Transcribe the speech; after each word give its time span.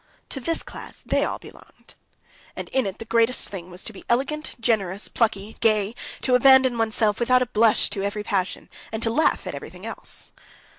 To 0.29 0.39
this 0.39 0.63
class 0.63 1.01
they 1.05 1.23
all 1.23 1.37
belonged, 1.37 1.93
and 2.55 2.69
in 2.69 2.87
it 2.87 2.97
the 2.97 3.05
great 3.05 3.29
thing 3.29 3.69
was 3.69 3.83
to 3.83 3.93
be 3.93 4.03
elegant, 4.09 4.55
generous, 4.59 5.07
plucky, 5.07 5.57
gay, 5.59 5.93
to 6.23 6.33
abandon 6.33 6.75
oneself 6.79 7.19
without 7.19 7.43
a 7.43 7.53
blush 7.53 7.87
to 7.91 8.01
every 8.01 8.23
passion, 8.23 8.67
and 8.91 9.03
to 9.03 9.11
laugh 9.11 9.45
at 9.45 9.53
everything 9.53 9.85
else. 9.85 10.31